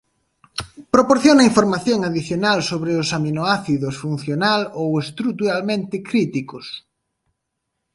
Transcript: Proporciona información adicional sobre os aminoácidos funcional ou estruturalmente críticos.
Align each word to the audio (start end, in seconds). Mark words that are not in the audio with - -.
Proporciona 0.95 1.47
información 1.51 1.99
adicional 2.09 2.59
sobre 2.71 2.91
os 3.01 3.07
aminoácidos 3.17 3.95
funcional 4.03 4.61
ou 4.81 4.89
estruturalmente 5.03 5.95
críticos. 6.09 6.65